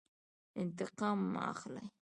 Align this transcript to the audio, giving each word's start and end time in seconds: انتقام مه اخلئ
انتقام 0.61 1.17
مه 1.33 1.41
اخلئ 1.51 1.85